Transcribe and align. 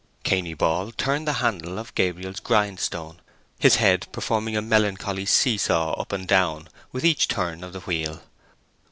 Cainy 0.23 0.55
Ball 0.57 0.91
turned 0.93 1.27
the 1.27 1.33
handle 1.45 1.77
of 1.77 1.93
Gabriel's 1.93 2.39
grindstone, 2.39 3.21
his 3.59 3.75
head 3.75 4.07
performing 4.11 4.57
a 4.57 4.59
melancholy 4.63 5.27
see 5.27 5.59
saw 5.59 5.91
up 5.91 6.11
and 6.11 6.27
down 6.27 6.69
with 6.91 7.05
each 7.05 7.27
turn 7.27 7.63
of 7.63 7.71
the 7.71 7.81
wheel. 7.81 8.23